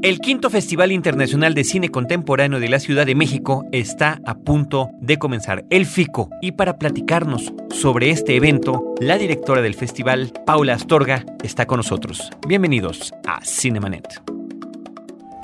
[0.00, 4.90] El quinto Festival Internacional de Cine Contemporáneo de la Ciudad de México está a punto
[5.00, 6.30] de comenzar, el FICO.
[6.40, 12.30] Y para platicarnos sobre este evento, la directora del festival, Paula Astorga, está con nosotros.
[12.46, 14.22] Bienvenidos a Cinemanet.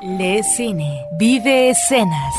[0.04, 2.34] Le Cine, vive escenas.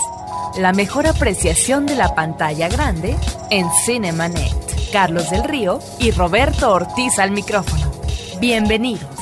[0.58, 3.18] La mejor apreciación de la pantalla grande
[3.52, 4.56] en Cinemanet.
[4.94, 7.92] Carlos del Río y Roberto Ortiz al micrófono.
[8.40, 9.15] Bienvenidos.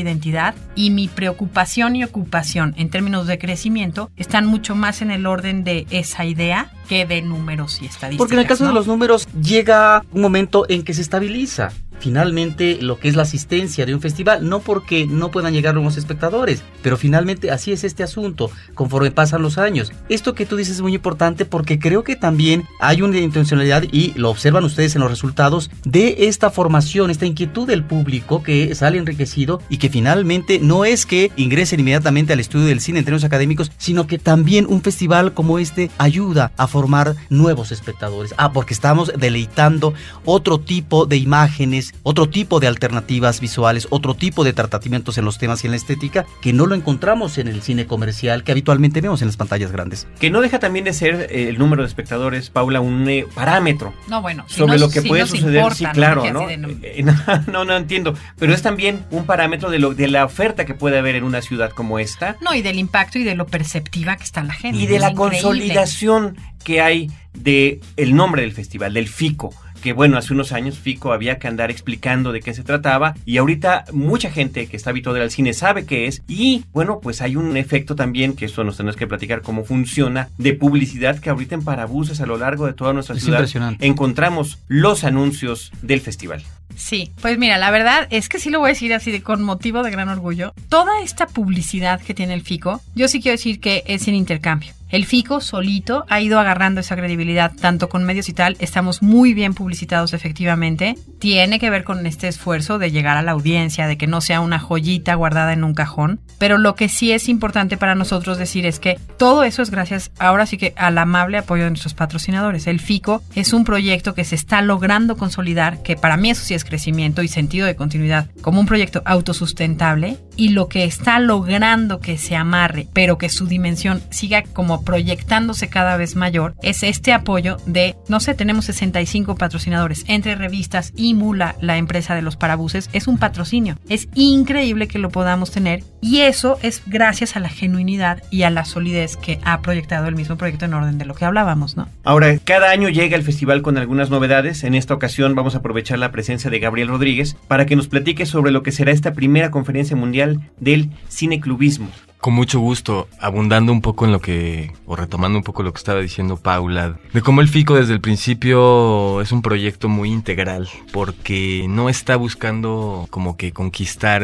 [0.00, 5.24] identidad y mi preocupación y ocupación en términos de crecimiento están mucho más en el
[5.24, 8.18] orden de esa idea que de números y estadísticas.
[8.18, 12.78] Porque en el caso de los números llega un momento en que se estabiliza finalmente
[12.80, 16.62] lo que es la asistencia de un festival, no porque no puedan llegar nuevos espectadores,
[16.82, 19.92] pero finalmente así es este asunto, conforme pasan los años.
[20.08, 24.12] Esto que tú dices es muy importante porque creo que también hay una intencionalidad y
[24.16, 28.98] lo observan ustedes en los resultados de esta formación, esta inquietud del público que sale
[28.98, 33.24] enriquecido y que finalmente no es que ingresen inmediatamente al estudio del cine en términos
[33.24, 38.34] académicos, sino que también un festival como este ayuda a formar nuevos espectadores.
[38.36, 44.44] Ah, porque estamos deleitando otro tipo de imágenes otro tipo de alternativas visuales, otro tipo
[44.44, 47.62] de tratamientos en los temas y en la estética que no lo encontramos en el
[47.62, 50.06] cine comercial que habitualmente vemos en las pantallas grandes.
[50.20, 53.94] Que no deja también de ser eh, el número de espectadores, Paula, un eh, parámetro.
[54.08, 56.32] No, bueno, sobre lo que puede suceder, sí, claro, eh,
[57.02, 57.12] ¿no?
[57.46, 57.64] ¿no?
[57.64, 61.16] no, entiendo, pero es también un parámetro de lo de la oferta que puede haber
[61.16, 62.36] en una ciudad como esta.
[62.40, 64.78] No, y del impacto y de lo perceptiva que está la gente.
[64.78, 69.52] Y de la consolidación que hay de el nombre del festival, del FICO
[69.84, 73.36] que bueno, hace unos años Fico había que andar explicando de qué se trataba y
[73.36, 77.36] ahorita mucha gente que está habituada al cine sabe qué es y bueno, pues hay
[77.36, 81.56] un efecto también, que eso nos tenemos que platicar cómo funciona, de publicidad que ahorita
[81.56, 83.46] en Parabuses a lo largo de toda nuestra ciudad
[83.80, 86.42] encontramos los anuncios del festival.
[86.76, 89.42] Sí, pues mira, la verdad es que sí lo voy a decir así de con
[89.42, 90.54] motivo de gran orgullo.
[90.70, 94.72] Toda esta publicidad que tiene el FICO, yo sí quiero decir que es en intercambio.
[94.94, 98.56] El FICO solito ha ido agarrando esa credibilidad, tanto con medios y tal.
[98.60, 100.94] Estamos muy bien publicitados efectivamente.
[101.18, 104.40] Tiene que ver con este esfuerzo de llegar a la audiencia, de que no sea
[104.40, 106.20] una joyita guardada en un cajón.
[106.38, 110.12] Pero lo que sí es importante para nosotros decir es que todo eso es gracias
[110.20, 112.68] ahora sí que al amable apoyo de nuestros patrocinadores.
[112.68, 116.54] El FICO es un proyecto que se está logrando consolidar, que para mí eso sí
[116.54, 120.18] es crecimiento y sentido de continuidad, como un proyecto autosustentable.
[120.36, 125.68] Y lo que está logrando que se amarre, pero que su dimensión siga como proyectándose
[125.68, 131.14] cada vez mayor es este apoyo de, no sé, tenemos 65 patrocinadores entre revistas y
[131.14, 133.78] Mula, la empresa de los parabuses, es un patrocinio.
[133.88, 138.50] Es increíble que lo podamos tener y eso es gracias a la genuinidad y a
[138.50, 141.88] la solidez que ha proyectado el mismo proyecto en orden de lo que hablábamos, ¿no?
[142.04, 144.64] Ahora, cada año llega el festival con algunas novedades.
[144.64, 148.26] En esta ocasión vamos a aprovechar la presencia de Gabriel Rodríguez para que nos platique
[148.26, 150.23] sobre lo que será esta primera conferencia mundial
[150.58, 151.88] del cineclubismo.
[152.18, 155.78] Con mucho gusto, abundando un poco en lo que, o retomando un poco lo que
[155.78, 160.68] estaba diciendo Paula, de cómo el FICO desde el principio es un proyecto muy integral,
[160.90, 164.22] porque no está buscando como que conquistar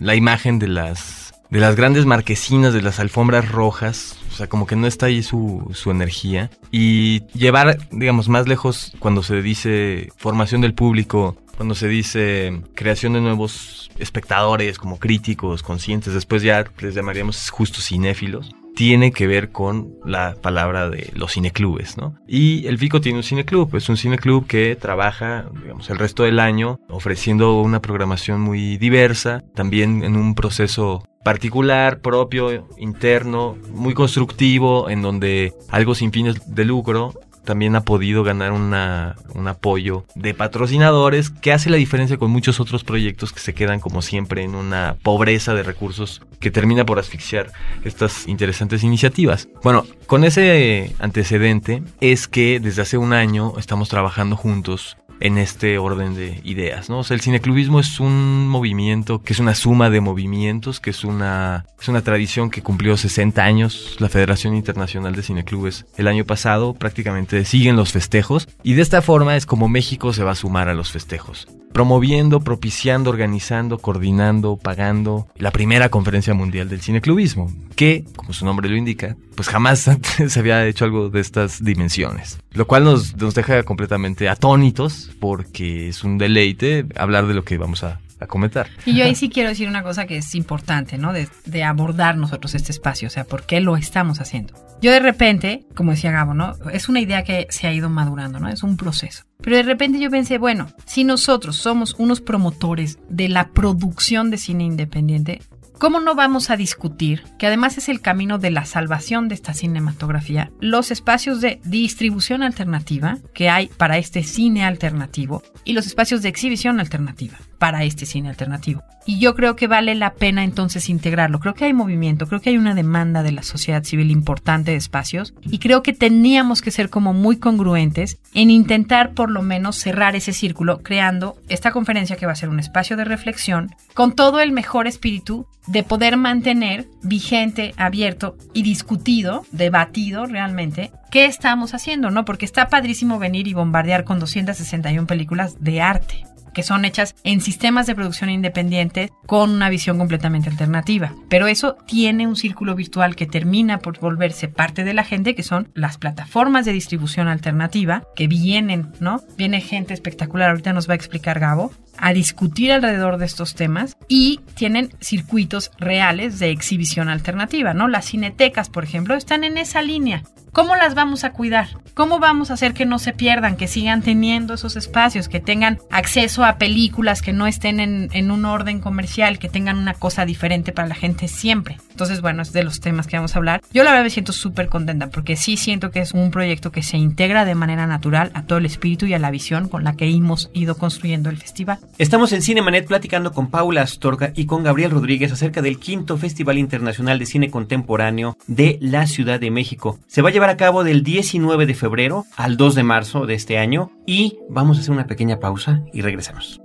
[0.00, 4.66] la imagen de las, de las grandes marquesinas, de las alfombras rojas, o sea, como
[4.66, 6.50] que no está ahí su, su energía.
[6.70, 13.12] Y llevar, digamos, más lejos cuando se dice formación del público, cuando se dice creación
[13.12, 19.50] de nuevos espectadores como críticos, conscientes, después ya les llamaríamos justo cinéfilos, tiene que ver
[19.50, 22.16] con la palabra de los cineclubes, ¿no?
[22.26, 26.40] Y el FICO tiene un cineclub, es un cineclub que trabaja, digamos, el resto del
[26.40, 34.90] año ofreciendo una programación muy diversa, también en un proceso particular, propio, interno, muy constructivo,
[34.90, 37.14] en donde algo sin fines de lucro
[37.44, 42.60] también ha podido ganar una, un apoyo de patrocinadores que hace la diferencia con muchos
[42.60, 46.98] otros proyectos que se quedan como siempre en una pobreza de recursos que termina por
[46.98, 47.52] asfixiar
[47.84, 49.48] estas interesantes iniciativas.
[49.62, 55.78] Bueno, con ese antecedente es que desde hace un año estamos trabajando juntos en este
[55.78, 56.98] orden de ideas, ¿no?
[56.98, 61.04] O sea, el cineclubismo es un movimiento que es una suma de movimientos, que es
[61.04, 63.96] una, es una tradición que cumplió 60 años.
[64.00, 69.00] La Federación Internacional de Cineclubes el año pasado prácticamente siguen los festejos y de esta
[69.00, 74.56] forma es como México se va a sumar a los festejos promoviendo, propiciando, organizando, coordinando,
[74.56, 79.88] pagando la primera conferencia mundial del cineclubismo, que, como su nombre lo indica, pues jamás
[79.88, 82.38] antes se había hecho algo de estas dimensiones.
[82.52, 87.58] Lo cual nos, nos deja completamente atónitos porque es un deleite hablar de lo que
[87.58, 88.68] vamos a, a comentar.
[88.86, 91.12] Y yo ahí sí quiero decir una cosa que es importante, ¿no?
[91.12, 94.54] De, de, abordar nosotros este espacio, o sea, ¿por qué lo estamos haciendo?
[94.80, 96.54] Yo de repente, como decía Gabo, ¿no?
[96.72, 98.48] Es una idea que se ha ido madurando, ¿no?
[98.48, 99.24] Es un proceso.
[99.40, 104.38] Pero de repente yo pensé, bueno, si nosotros somos unos promotores de la producción de
[104.38, 105.40] cine independiente,
[105.82, 109.52] ¿Cómo no vamos a discutir, que además es el camino de la salvación de esta
[109.52, 116.22] cinematografía, los espacios de distribución alternativa que hay para este cine alternativo y los espacios
[116.22, 118.82] de exhibición alternativa para este cine alternativo?
[119.06, 121.38] Y yo creo que vale la pena entonces integrarlo.
[121.38, 124.76] Creo que hay movimiento, creo que hay una demanda de la sociedad civil importante de
[124.76, 129.76] espacios y creo que teníamos que ser como muy congruentes en intentar por lo menos
[129.76, 134.16] cerrar ese círculo creando esta conferencia que va a ser un espacio de reflexión con
[134.16, 141.74] todo el mejor espíritu de poder mantener vigente, abierto y discutido, debatido realmente, qué estamos
[141.74, 142.24] haciendo, ¿no?
[142.24, 147.40] Porque está padrísimo venir y bombardear con 261 películas de arte que son hechas en
[147.40, 151.14] sistemas de producción independientes con una visión completamente alternativa.
[151.28, 155.42] Pero eso tiene un círculo virtual que termina por volverse parte de la gente, que
[155.42, 159.20] son las plataformas de distribución alternativa, que vienen, ¿no?
[159.36, 163.96] Viene gente espectacular, ahorita nos va a explicar Gabo, a discutir alrededor de estos temas
[164.08, 167.88] y tienen circuitos reales de exhibición alternativa, ¿no?
[167.88, 170.22] Las cinetecas, por ejemplo, están en esa línea.
[170.52, 171.68] ¿Cómo las vamos a cuidar?
[171.94, 175.78] ¿Cómo vamos a hacer que no se pierdan, que sigan teniendo esos espacios, que tengan
[175.90, 180.26] acceso a películas que no estén en, en, un orden comercial, que tengan una cosa
[180.26, 181.78] diferente para la gente siempre?
[181.90, 183.62] Entonces, bueno, es de los temas que vamos a hablar.
[183.72, 186.82] Yo la verdad me siento súper contenta porque sí siento que es un proyecto que
[186.82, 189.94] se integra de manera natural a todo el espíritu y a la visión con la
[189.94, 191.78] que hemos ido construyendo el festival.
[191.98, 196.58] Estamos en Cinemanet platicando con Paula Astorga y con Gabriel Rodríguez acerca del quinto Festival
[196.58, 199.98] Internacional de Cine Contemporáneo de la Ciudad de México.
[200.06, 203.34] Se va a llevar a cabo del 19 de febrero al 2 de marzo de
[203.34, 206.60] este año y vamos a hacer una pequeña pausa y regresamos.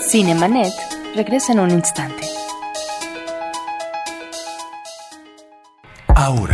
[0.00, 0.72] Cinemanet
[1.16, 2.24] regresa en un instante.
[6.14, 6.53] Ahora,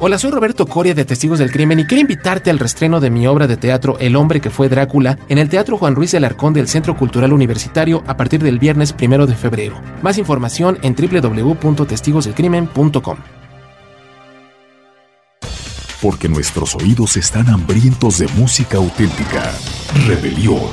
[0.00, 3.26] Hola, soy Roberto Coria de Testigos del Crimen y quiero invitarte al restreno de mi
[3.26, 6.54] obra de teatro El hombre que fue Drácula en el Teatro Juan Ruiz del Arcón
[6.54, 9.74] del Centro Cultural Universitario a partir del viernes primero de febrero.
[10.00, 13.16] Más información en www.testigosdelcrimen.com.
[16.00, 19.52] Porque nuestros oídos están hambrientos de música auténtica.
[20.06, 20.70] Rebelión,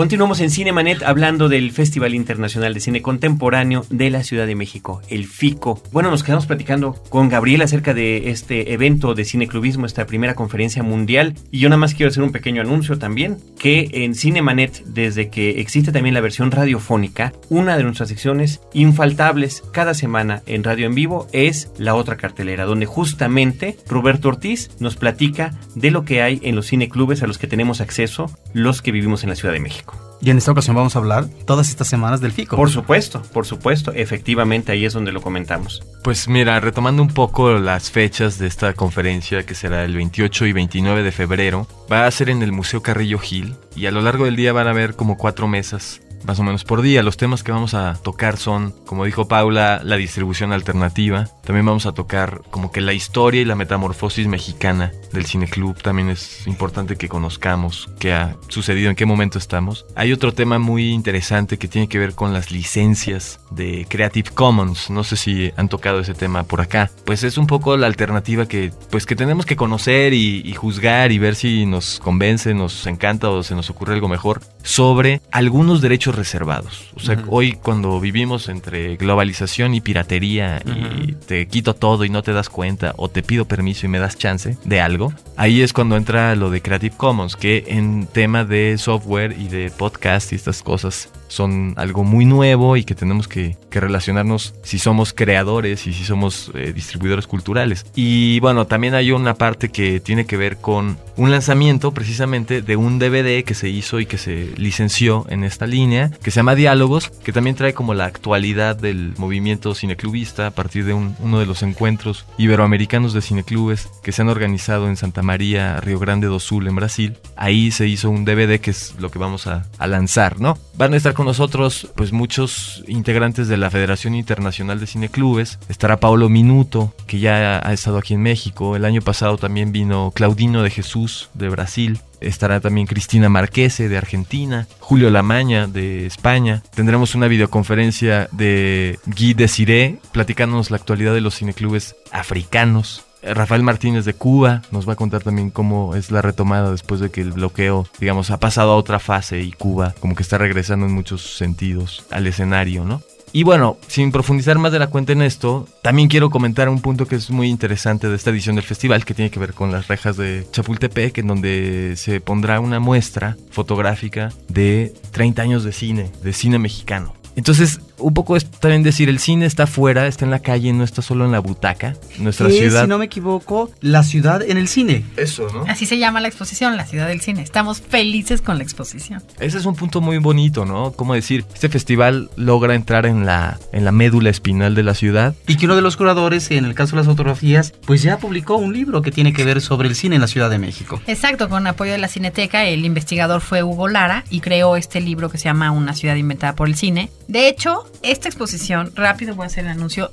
[0.00, 5.02] Continuamos en Cinemanet hablando del Festival Internacional de Cine Contemporáneo de la Ciudad de México,
[5.10, 5.82] el FICO.
[5.92, 10.82] Bueno, nos quedamos platicando con Gabriel acerca de este evento de cineclubismo, esta primera conferencia
[10.82, 11.34] mundial.
[11.50, 15.60] Y yo nada más quiero hacer un pequeño anuncio también, que en Cinemanet, desde que
[15.60, 20.94] existe también la versión radiofónica, una de nuestras secciones infaltables cada semana en radio en
[20.94, 26.40] vivo es la otra cartelera, donde justamente Roberto Ortiz nos platica de lo que hay
[26.42, 29.60] en los cineclubes a los que tenemos acceso los que vivimos en la Ciudad de
[29.60, 29.89] México.
[30.22, 32.56] Y en esta ocasión vamos a hablar todas estas semanas del FICO.
[32.56, 35.82] Por supuesto, por supuesto, efectivamente ahí es donde lo comentamos.
[36.02, 40.52] Pues mira, retomando un poco las fechas de esta conferencia que será el 28 y
[40.52, 44.26] 29 de febrero, va a ser en el Museo Carrillo Gil y a lo largo
[44.26, 47.02] del día van a haber como cuatro mesas más o menos por día.
[47.02, 51.28] Los temas que vamos a tocar son, como dijo Paula, la distribución alternativa.
[51.44, 55.80] También vamos a tocar como que la historia y la metamorfosis mexicana del cineclub.
[55.82, 59.86] También es importante que conozcamos qué ha sucedido, en qué momento estamos.
[59.96, 64.90] Hay otro tema muy interesante que tiene que ver con las licencias de Creative Commons.
[64.90, 66.90] No sé si han tocado ese tema por acá.
[67.04, 71.12] Pues es un poco la alternativa que, pues que tenemos que conocer y, y juzgar
[71.12, 75.80] y ver si nos convence, nos encanta o se nos ocurre algo mejor sobre algunos
[75.80, 76.90] derechos reservados.
[76.94, 77.24] O sea, Ujú.
[77.34, 82.48] hoy cuando vivimos entre globalización y piratería y te quito todo y no te das
[82.48, 84.99] cuenta o te pido permiso y me das chance de algo,
[85.36, 89.70] ahí es cuando entra lo de Creative Commons, que en tema de software y de
[89.70, 94.78] podcast y estas cosas son algo muy nuevo y que tenemos que, que relacionarnos si
[94.78, 97.86] somos creadores y si somos eh, distribuidores culturales.
[97.94, 102.76] Y bueno, también hay una parte que tiene que ver con un lanzamiento precisamente de
[102.76, 106.54] un DVD que se hizo y que se licenció en esta línea, que se llama
[106.54, 111.38] Diálogos, que también trae como la actualidad del movimiento cineclubista a partir de un- uno
[111.38, 116.26] de los encuentros iberoamericanos de cineclubes que se han organizado en Santa María, Río Grande
[116.26, 117.16] do Sul, en Brasil.
[117.36, 120.58] Ahí se hizo un DVD que es lo que vamos a, a lanzar, ¿no?
[120.76, 125.58] Van a estar con nosotros pues muchos integrantes de la Federación Internacional de Cineclubes.
[125.68, 128.74] Estará Paolo Minuto, que ya ha estado aquí en México.
[128.74, 132.00] El año pasado también vino Claudino de Jesús de Brasil.
[132.22, 136.62] Estará también Cristina Marquese de Argentina, Julio Lamaña de España.
[136.74, 143.04] Tendremos una videoconferencia de Guy Desiré platicándonos la actualidad de los cineclubes africanos.
[143.22, 147.00] Eh, Rafael Martínez de Cuba nos va a contar también cómo es la retomada después
[147.00, 150.38] de que el bloqueo, digamos, ha pasado a otra fase y Cuba como que está
[150.38, 153.02] regresando en muchos sentidos al escenario, ¿no?
[153.32, 157.06] Y bueno, sin profundizar más de la cuenta en esto, también quiero comentar un punto
[157.06, 159.86] que es muy interesante de esta edición del festival, que tiene que ver con las
[159.86, 166.10] rejas de Chapultepec, en donde se pondrá una muestra fotográfica de 30 años de cine,
[166.24, 167.14] de cine mexicano.
[167.36, 170.84] Entonces, un poco es también decir, el cine está afuera, está en la calle, no
[170.84, 171.96] está solo en la butaca.
[172.18, 172.82] Nuestra ciudad...
[172.82, 175.04] si no me equivoco, la ciudad en el cine.
[175.16, 175.64] Eso, ¿no?
[175.68, 177.42] Así se llama la exposición, la ciudad del cine.
[177.42, 179.22] Estamos felices con la exposición.
[179.38, 180.92] Ese es un punto muy bonito, ¿no?
[180.92, 185.34] Como decir, este festival logra entrar en la, en la médula espinal de la ciudad.
[185.46, 188.56] Y que uno de los curadores, en el caso de las fotografías, pues ya publicó
[188.56, 191.00] un libro que tiene que ver sobre el cine en la Ciudad de México.
[191.06, 195.30] Exacto, con apoyo de la Cineteca, el investigador fue Hugo Lara y creó este libro
[195.30, 197.10] que se llama Una ciudad inventada por el cine.
[197.28, 200.10] De hecho, esta exposición, rápido voy a hacer el anuncio,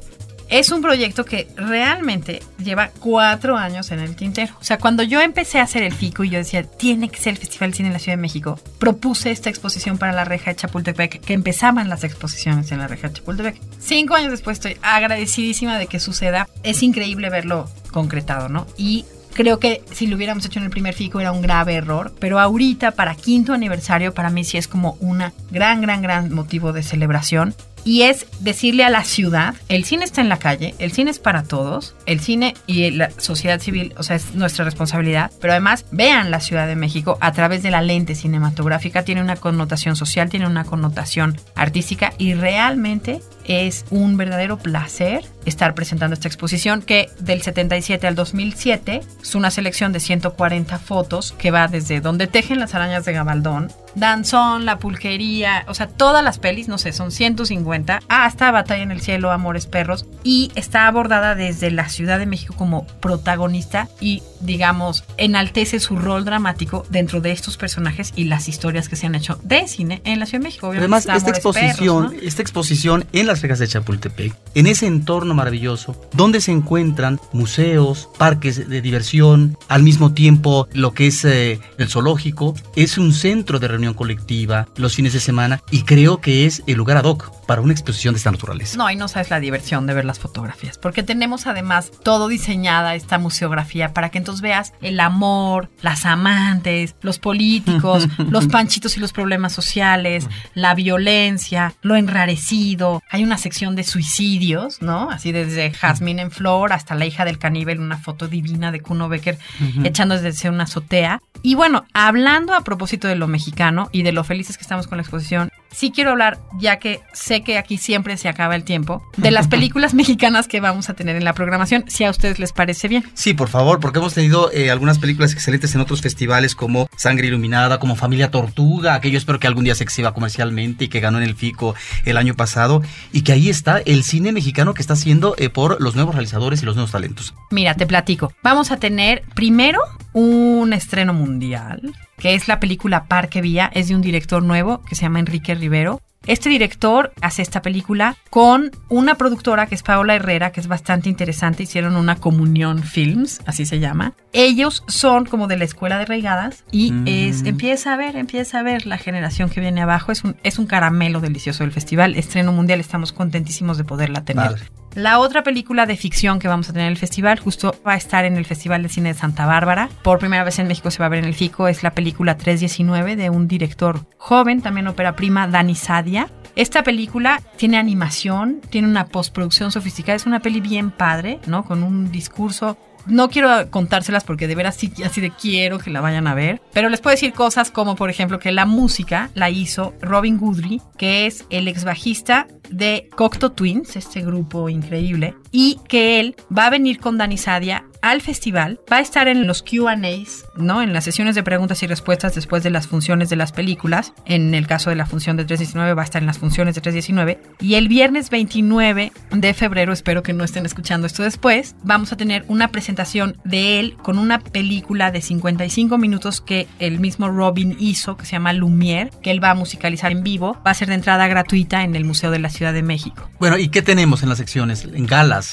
[0.49, 4.55] es un proyecto que realmente lleva cuatro años en el tintero.
[4.61, 7.31] O sea, cuando yo empecé a hacer el FICO y yo decía, tiene que ser
[7.31, 10.51] el Festival de Cine en la Ciudad de México, propuse esta exposición para la reja
[10.51, 13.59] de Chapultepec, que empezaban las exposiciones en la reja de Chapultepec.
[13.79, 16.47] Cinco años después estoy agradecidísima de que suceda.
[16.63, 18.67] Es increíble verlo concretado, ¿no?
[18.77, 19.05] Y
[19.37, 22.39] Creo que si lo hubiéramos hecho en el primer FICO era un grave error, pero
[22.39, 26.81] ahorita para quinto aniversario para mí sí es como una gran, gran, gran motivo de
[26.81, 27.53] celebración.
[27.83, 31.19] Y es decirle a la ciudad, el cine está en la calle, el cine es
[31.19, 35.85] para todos, el cine y la sociedad civil, o sea, es nuestra responsabilidad, pero además
[35.91, 40.29] vean la Ciudad de México a través de la lente cinematográfica, tiene una connotación social,
[40.29, 47.09] tiene una connotación artística y realmente es un verdadero placer estar presentando esta exposición que
[47.19, 52.59] del 77 al 2007 es una selección de 140 fotos que va desde donde tejen
[52.59, 57.11] las arañas de Gabaldón, Danzón, La Pulquería, o sea, todas las pelis, no sé, son
[57.11, 62.27] 150, hasta Batalla en el Cielo, Amores Perros, y está abordada desde la Ciudad de
[62.27, 68.47] México como protagonista y, digamos, enaltece su rol dramático dentro de estos personajes y las
[68.47, 70.67] historias que se han hecho de cine en la Ciudad de México.
[70.67, 72.21] Obviamente Además, esta Amores Perros, exposición, ¿no?
[72.21, 78.81] esta exposición en de Chapultepec, en ese entorno maravilloso, donde se encuentran museos, parques de
[78.81, 83.93] diversión, al mismo tiempo lo que es eh, el zoológico, es un centro de reunión
[83.93, 87.71] colectiva los fines de semana y creo que es el lugar ad hoc para una
[87.71, 88.77] exposición de esta naturaleza.
[88.77, 92.93] No, y no sabes la diversión de ver las fotografías, porque tenemos además todo diseñada
[92.93, 98.99] esta museografía para que entonces veas el amor, las amantes, los políticos, los panchitos y
[98.99, 103.01] los problemas sociales, la violencia, lo enrarecido.
[103.09, 105.09] Hay una sección de suicidios, ¿no?
[105.09, 109.09] Así desde Jazmín en flor hasta la hija del caníbal, una foto divina de Kuno
[109.09, 109.37] Becker
[109.83, 111.21] echando desde una azotea.
[111.43, 114.97] Y bueno, hablando a propósito de lo mexicano y de lo felices que estamos con
[114.97, 119.03] la exposición, sí quiero hablar, ya que sé que aquí siempre se acaba el tiempo,
[119.17, 122.53] de las películas mexicanas que vamos a tener en la programación, si a ustedes les
[122.53, 123.03] parece bien.
[123.13, 127.27] Sí, por favor, porque hemos tenido eh, algunas películas excelentes en otros festivales como Sangre
[127.27, 130.99] Iluminada, como Familia Tortuga, que yo espero que algún día se exhiba comercialmente y que
[130.99, 131.75] ganó en el FICO
[132.05, 135.81] el año pasado, y que ahí está el cine mexicano que está haciendo eh, por
[135.81, 137.33] los nuevos realizadores y los nuevos talentos.
[137.51, 138.31] Mira, te platico.
[138.43, 139.79] Vamos a tener primero
[140.13, 144.95] un estreno mundial, que es la película Parque Vía, es de un director nuevo que
[144.95, 146.01] se llama Enrique Rivero.
[146.25, 151.07] Este director hace esta película con una productora que es Paola Herrera, que es bastante
[151.07, 151.63] interesante.
[151.63, 154.13] Hicieron una comunión films, así se llama.
[154.33, 158.63] Ellos son como de la escuela de reigadas y es empieza a ver, empieza a
[158.63, 160.11] ver la generación que viene abajo.
[160.11, 162.15] Es un, es un caramelo delicioso del festival.
[162.15, 164.51] Estreno mundial, estamos contentísimos de poderla tener.
[164.51, 164.86] Vale.
[164.97, 167.97] La otra película de ficción que vamos a tener en el festival, justo va a
[167.97, 169.89] estar en el Festival de Cine de Santa Bárbara.
[170.01, 171.67] Por primera vez en México se va a ver en el FICO.
[171.67, 176.31] Es la película 319 de un director joven, también ópera prima, Dani Sadia.
[176.55, 181.63] Esta película tiene animación, tiene una postproducción sofisticada, es una peli bien padre, ¿no?
[181.63, 182.75] Con un discurso
[183.07, 186.61] no quiero contárselas porque de veras sí, así de quiero que la vayan a ver.
[186.73, 190.81] Pero les puedo decir cosas como, por ejemplo, que la música la hizo Robin Goodry,
[190.97, 196.67] que es el ex bajista de Cocteau Twins, este grupo increíble, y que él va
[196.67, 200.81] a venir con Dani Sadia al festival, va a estar en los Q&As, ¿no?
[200.81, 204.13] En las sesiones de preguntas y respuestas después de las funciones de las películas.
[204.25, 206.81] En el caso de la función de 319 va a estar en las funciones de
[206.81, 212.11] 319 y el viernes 29 de febrero, espero que no estén escuchando esto después, vamos
[212.13, 217.29] a tener una presentación de él con una película de 55 minutos que el mismo
[217.29, 220.57] Robin hizo, que se llama Lumière, que él va a musicalizar en vivo.
[220.65, 223.29] Va a ser de entrada gratuita en el Museo de la Ciudad de México.
[223.39, 224.85] Bueno, ¿y qué tenemos en las secciones?
[224.85, 225.05] En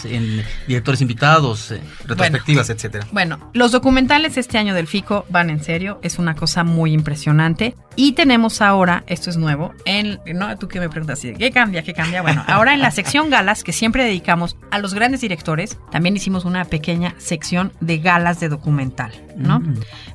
[0.04, 3.06] en directores invitados, eh, retrospectivas, etcétera.
[3.12, 7.74] Bueno, los documentales este año del FICO van en serio, es una cosa muy impresionante.
[7.96, 10.56] Y tenemos ahora, esto es nuevo, en, ¿no?
[10.58, 11.20] Tú que me preguntas.
[11.20, 11.82] ¿qué cambia?
[11.82, 12.22] ¿Qué cambia?
[12.22, 16.44] Bueno, ahora en la sección galas, que siempre dedicamos a los grandes directores, también hicimos
[16.44, 19.62] una pequeña sección de galas de documental, ¿no?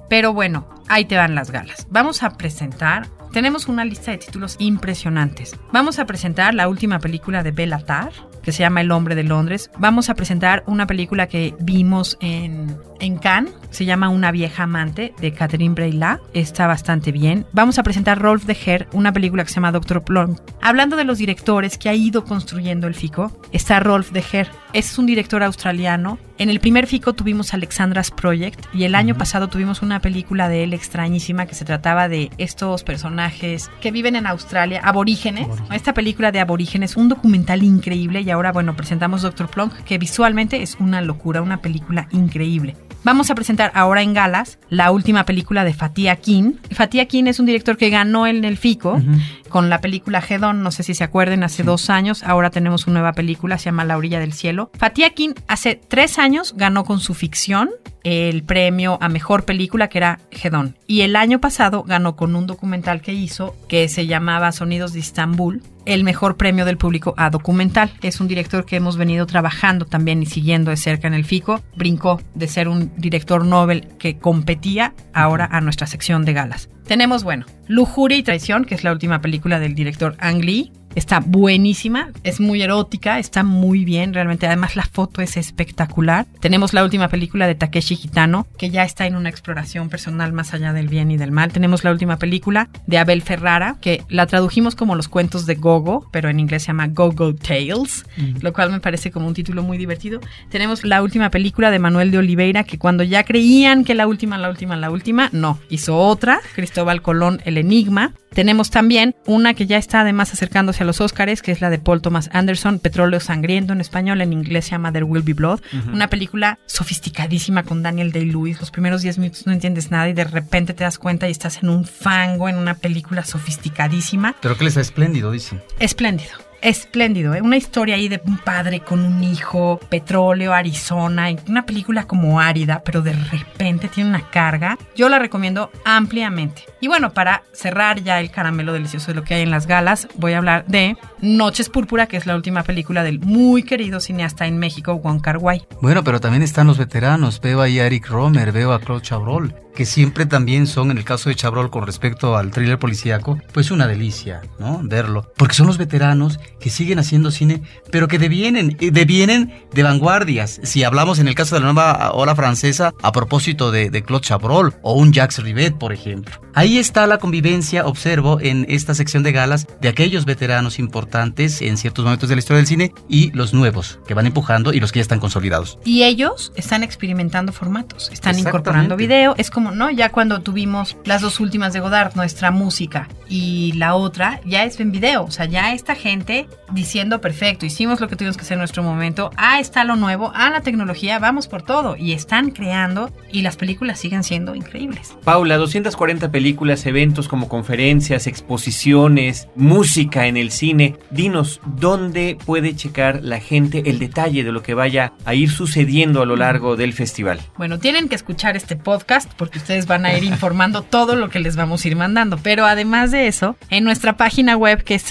[0.10, 1.88] Pero bueno, ahí te van las galas.
[1.90, 5.56] Vamos a presentar tenemos una lista de títulos impresionantes.
[5.72, 9.24] Vamos a presentar la última película de Bella Tarr, que se llama El hombre de
[9.24, 9.70] Londres.
[9.78, 15.14] Vamos a presentar una película que vimos en, en Cannes, se llama Una vieja amante,
[15.22, 16.20] de Catherine Breillat.
[16.34, 17.46] Está bastante bien.
[17.54, 20.36] Vamos a presentar Rolf de Her, una película que se llama Doctor Plum.
[20.62, 24.50] Hablando de los directores que ha ido construyendo el FICO, está Rolf de Her.
[24.74, 26.18] Es un director australiano.
[26.40, 30.64] En el primer FICO tuvimos Alexandra's Project y el año pasado tuvimos una película de
[30.64, 35.50] él extrañísima que se trataba de estos personajes que viven en Australia, aborígenes.
[35.74, 40.62] Esta película de aborígenes, un documental increíble y ahora, bueno, presentamos Doctor Plonk, que visualmente
[40.62, 42.78] es una locura, una película increíble.
[43.04, 46.60] Vamos a presentar ahora en galas la última película de Fatih Akin.
[46.72, 49.02] Fatih Akin es un director que ganó en el FICO
[49.50, 52.24] con la película Hedon, no sé si se acuerden, hace dos años.
[52.24, 54.72] Ahora tenemos una nueva película, se llama La orilla del cielo.
[54.78, 57.70] Fatih Akin hace tres años ganó con su ficción
[58.04, 60.78] el premio a mejor película que era Hedon.
[60.88, 65.00] Y el año pasado ganó con un documental que hizo que se llamaba Sonidos de
[65.00, 67.92] Istambul el mejor premio del público a documental.
[68.02, 71.62] Es un director que hemos venido trabajando también y siguiendo de cerca en el FICO.
[71.76, 76.70] Brincó de ser un director Nobel que competía ahora a nuestra sección de galas.
[76.90, 80.72] Tenemos, bueno, Lujuria y Traición, que es la última película del director Ang Lee.
[80.96, 84.48] Está buenísima, es muy erótica, está muy bien, realmente.
[84.48, 86.26] Además, la foto es espectacular.
[86.40, 90.54] Tenemos la última película de Takeshi Kitano, que ya está en una exploración personal más
[90.54, 91.52] allá del bien y del mal.
[91.52, 96.08] Tenemos la última película de Abel Ferrara, que la tradujimos como los cuentos de Gogo,
[96.12, 98.06] pero en inglés se llama Gogo Tales,
[98.42, 100.20] lo cual me parece como un título muy divertido.
[100.50, 104.38] Tenemos la última película de Manuel de Oliveira, que cuando ya creían que la última,
[104.38, 108.14] la última, la última, no, hizo otra, Cristóbal Colón, El Enigma.
[108.34, 111.80] Tenemos también una que ya está además acercándose a los Óscares, que es la de
[111.80, 115.62] Paul Thomas Anderson, Petróleo Sangriento en español, en inglés se llama There Will Be Blood.
[115.92, 118.60] Una película sofisticadísima con Daniel Day-Lewis.
[118.60, 121.62] Los primeros 10 minutos no entiendes nada y de repente te das cuenta y estás
[121.64, 124.36] en un fango, en una película sofisticadísima.
[124.42, 125.62] Pero que les está espléndido, dicen.
[125.80, 126.49] Espléndido.
[126.62, 127.42] Espléndido, ¿eh?
[127.42, 132.82] una historia ahí de un padre con un hijo, petróleo, Arizona, una película como árida,
[132.84, 134.78] pero de repente tiene una carga.
[134.96, 136.64] Yo la recomiendo ampliamente.
[136.82, 140.08] Y bueno, para cerrar ya el caramelo delicioso de lo que hay en las galas,
[140.16, 144.48] voy a hablar de Noches Púrpura, que es la última película del muy querido cineasta
[144.48, 145.66] en México, Kar Wai.
[145.82, 147.42] Bueno, pero también están los veteranos.
[147.42, 151.06] Veo ahí a Eric Romer, veo a Claude Chabrol, que siempre también son, en el
[151.06, 154.82] caso de Chabrol con respecto al thriller policíaco, pues una delicia, ¿no?
[154.84, 155.32] Verlo.
[155.38, 160.60] Porque son los veteranos que siguen haciendo cine, pero que devienen, eh, devienen de vanguardias.
[160.64, 164.26] Si hablamos en el caso de la nueva ola francesa, a propósito de, de Claude
[164.26, 166.42] Chabrol o un Jacques Rivet, por ejemplo.
[166.54, 171.78] Ahí está la convivencia, observo, en esta sección de galas, de aquellos veteranos importantes en
[171.78, 174.92] ciertos momentos de la historia del cine y los nuevos que van empujando y los
[174.92, 175.80] que ya están consolidados.
[175.86, 179.36] Y ellos están experimentando formatos, están incorporando video.
[179.38, 179.90] Es como, ¿no?
[179.90, 184.80] Ya cuando tuvimos las dos últimas de Godard, nuestra música y la otra, ya es
[184.80, 185.24] en video.
[185.24, 188.84] O sea, ya esta gente diciendo, perfecto, hicimos lo que tuvimos que hacer en nuestro
[188.84, 191.96] momento, ah, está lo nuevo, ah, la tecnología, vamos por todo.
[191.96, 195.16] Y están creando y las películas siguen siendo increíbles.
[195.24, 200.96] Paula, 240 películas, eventos como conferencias, exposiciones, música en el cine.
[201.12, 206.22] Dinos, ¿dónde puede checar la gente el detalle de lo que vaya a ir sucediendo
[206.22, 207.40] a lo largo del festival?
[207.58, 211.40] Bueno, tienen que escuchar este podcast porque ustedes van a ir informando todo lo que
[211.40, 212.38] les vamos a ir mandando.
[212.38, 215.04] Pero además de eso, en nuestra página web que es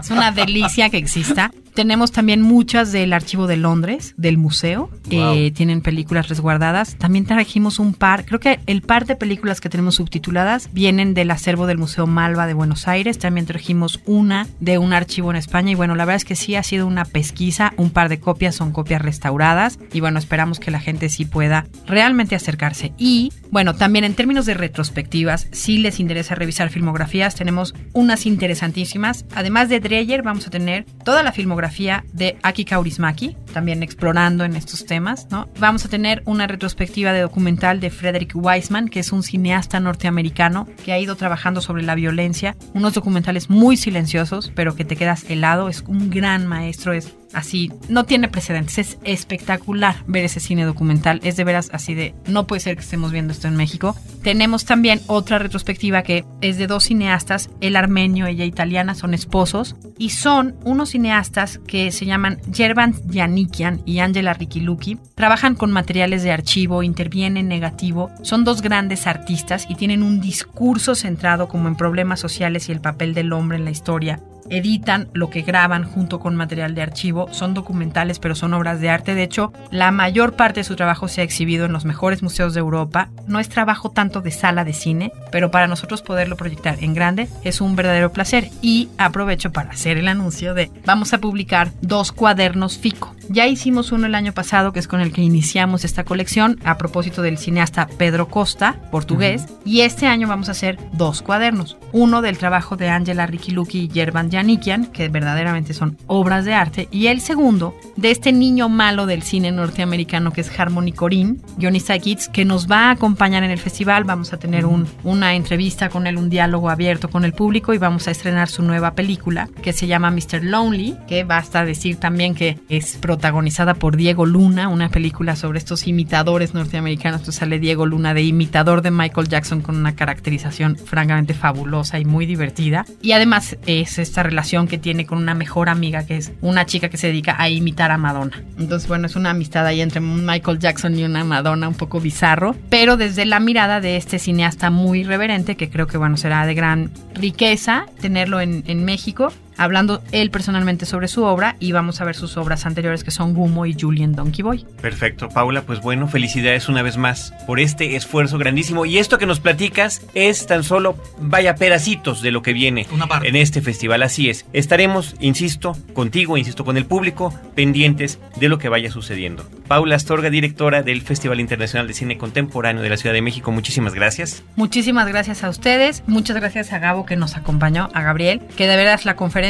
[0.00, 1.52] Es una delicia que exista.
[1.74, 4.90] Tenemos también muchas del archivo de Londres, del museo.
[5.10, 6.94] Eh, tienen películas resguardadas.
[6.94, 11.32] También trajimos un par, creo que el par de películas que tenemos subtituladas vienen del
[11.32, 13.18] acervo del Museo Malva de Buenos Aires.
[13.18, 15.72] También trajimos una de un archivo en España.
[15.72, 17.74] Y bueno, la verdad es que sí ha sido una pesquisa.
[17.76, 19.80] Un par de copias son copias restauradas.
[19.92, 22.92] Y bueno, esperamos que la gente sí pueda realmente acercarse.
[22.98, 29.24] Y bueno, también en términos de retrospectivas, si les interesa revisar filmografías, tenemos unas interesantísimas.
[29.34, 31.63] Además de Dreyer, vamos a tener toda la filmografía
[32.12, 35.28] de Aki Kaurismaki, también explorando en estos temas.
[35.30, 35.48] ¿no?
[35.58, 40.66] Vamos a tener una retrospectiva de documental de Frederick Wiseman, que es un cineasta norteamericano
[40.84, 42.56] que ha ido trabajando sobre la violencia.
[42.74, 45.68] Unos documentales muy silenciosos, pero que te quedas helado.
[45.68, 48.78] Es un gran maestro, es así, no tiene precedentes.
[48.78, 51.20] Es espectacular ver ese cine documental.
[51.22, 53.96] Es de veras así de, no puede ser que estemos viendo esto en México.
[54.22, 59.76] Tenemos también otra retrospectiva que es de dos cineastas, el armenio, ella italiana, son esposos
[59.98, 64.98] y son unos cineastas que se llaman Yervan Yanikian y Angela Rikiluki.
[65.14, 68.10] Trabajan con materiales de archivo, intervienen negativo.
[68.22, 72.80] Son dos grandes artistas y tienen un discurso centrado como en problemas sociales y el
[72.80, 77.28] papel del hombre en la historia editan lo que graban junto con material de archivo.
[77.32, 79.14] Son documentales, pero son obras de arte.
[79.14, 82.54] De hecho, la mayor parte de su trabajo se ha exhibido en los mejores museos
[82.54, 83.08] de Europa.
[83.26, 87.28] No es trabajo tanto de sala de cine, pero para nosotros poderlo proyectar en grande
[87.42, 88.50] es un verdadero placer.
[88.62, 93.14] Y aprovecho para hacer el anuncio de vamos a publicar dos cuadernos FICO.
[93.30, 96.76] Ya hicimos uno el año pasado, que es con el que iniciamos esta colección, a
[96.76, 101.78] propósito del cineasta Pedro Costa, portugués, y este año vamos a hacer dos cuadernos.
[101.92, 106.88] Uno del trabajo de Angela Rikiluki y Yervan Yanikian, que verdaderamente son obras de arte,
[106.90, 111.98] y el segundo de este niño malo del cine norteamericano que es Harmony Corinne, guionista
[111.98, 114.04] Kids, que nos va a acompañar en el festival.
[114.04, 117.78] Vamos a tener un, una entrevista con él, un diálogo abierto con el público y
[117.78, 120.42] vamos a estrenar su nueva película que se llama Mr.
[120.42, 125.86] Lonely, que basta decir también que es protagonizada por Diego Luna, una película sobre estos
[125.86, 127.20] imitadores norteamericanos.
[127.20, 132.04] Entonces sale Diego Luna de imitador de Michael Jackson con una caracterización francamente fabulosa y
[132.04, 132.84] muy divertida.
[133.00, 136.88] Y además es esta relación que tiene con una mejor amiga que es una chica
[136.88, 138.42] que se dedica a imitar a Madonna.
[138.58, 142.56] Entonces, bueno, es una amistad ahí entre Michael Jackson y una Madonna un poco bizarro,
[142.68, 146.54] pero desde la mirada de este cineasta muy reverente que creo que, bueno, será de
[146.54, 152.04] gran riqueza tenerlo en, en México hablando él personalmente sobre su obra y vamos a
[152.04, 154.66] ver sus obras anteriores que son Gumo y Julian Donkey Boy.
[154.80, 158.86] Perfecto, Paula, pues bueno, felicidades una vez más por este esfuerzo grandísimo.
[158.86, 162.86] Y esto que nos platicas es tan solo, vaya, pedacitos de lo que viene
[163.22, 164.02] en este festival.
[164.02, 169.44] Así es, estaremos, insisto, contigo, insisto, con el público, pendientes de lo que vaya sucediendo.
[169.68, 173.94] Paula Astorga, directora del Festival Internacional de Cine Contemporáneo de la Ciudad de México, muchísimas
[173.94, 174.42] gracias.
[174.56, 178.76] Muchísimas gracias a ustedes, muchas gracias a Gabo que nos acompañó, a Gabriel, que de
[178.76, 179.43] verdad la conferencia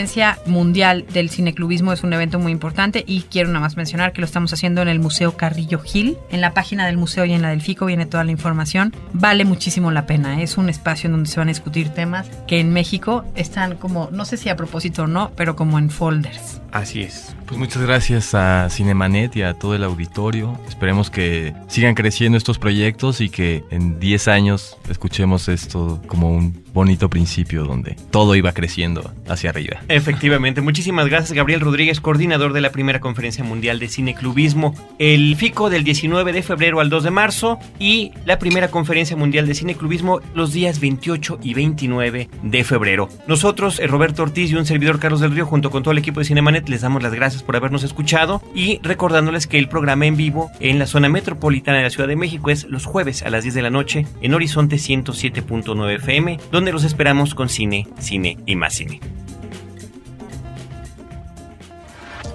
[0.46, 4.24] mundial del cineclubismo es un evento muy importante y quiero nada más mencionar que lo
[4.24, 6.16] estamos haciendo en el Museo Carrillo Gil.
[6.30, 8.92] En la página del museo y en la del FICO viene toda la información.
[9.12, 12.58] Vale muchísimo la pena, es un espacio en donde se van a discutir temas que
[12.58, 16.60] en México están como, no sé si a propósito o no, pero como en folders.
[16.72, 17.36] Así es.
[17.46, 20.58] Pues muchas gracias a Cinemanet y a todo el auditorio.
[20.66, 26.63] Esperemos que sigan creciendo estos proyectos y que en 10 años escuchemos esto como un
[26.74, 29.80] bonito principio donde todo iba creciendo hacia arriba.
[29.88, 35.70] Efectivamente, muchísimas gracias Gabriel Rodríguez, coordinador de la primera conferencia mundial de cineclubismo, el FICO
[35.70, 40.20] del 19 de febrero al 2 de marzo y la primera conferencia mundial de cineclubismo
[40.34, 43.08] los días 28 y 29 de febrero.
[43.26, 46.20] Nosotros, eh, Roberto Ortiz y un servidor Carlos del Río, junto con todo el equipo
[46.20, 50.16] de Cinemanet, les damos las gracias por habernos escuchado y recordándoles que el programa en
[50.16, 53.44] vivo en la zona metropolitana de la Ciudad de México es los jueves a las
[53.44, 58.56] 10 de la noche en Horizonte 107.9 FM, donde los esperamos con cine, cine y
[58.56, 58.98] más cine.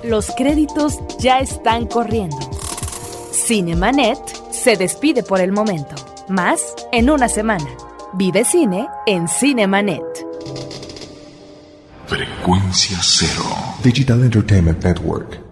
[0.03, 2.37] Los créditos ya están corriendo.
[3.31, 4.19] Cinemanet
[4.51, 5.95] se despide por el momento.
[6.27, 7.65] Más en una semana.
[8.13, 10.03] Vive cine en Cinemanet.
[12.05, 13.45] Frecuencia cero.
[13.83, 15.48] Digital Entertainment Network.